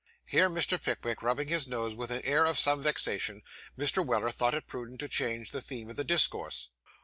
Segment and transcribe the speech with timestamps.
[0.25, 0.81] Here Mr.
[0.81, 3.43] Pickwick, rubbing his nose with an air of some vexation,
[3.77, 4.03] Mr.
[4.03, 6.69] Weller thought it prudent to change the theme of the discourse.